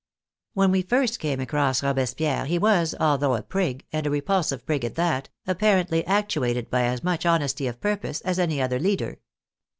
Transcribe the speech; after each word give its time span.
When 0.55 0.71
we 0.71 0.81
first 0.81 1.19
came 1.19 1.39
across 1.39 1.83
Robespierre, 1.83 2.45
he 2.47 2.57
was, 2.57 2.95
al 2.99 3.19
though 3.19 3.35
a 3.35 3.43
prig, 3.43 3.85
and 3.93 4.07
a 4.07 4.09
repulsive 4.09 4.65
prig 4.65 4.83
at 4.83 4.95
that, 4.95 5.29
apparently 5.45 6.03
actuated 6.07 6.71
by 6.71 6.85
as 6.85 7.03
much 7.03 7.23
honesty 7.23 7.67
of 7.67 7.79
purpose 7.79 8.19
as 8.21 8.39
any 8.39 8.59
other 8.59 8.79
leader. 8.79 9.19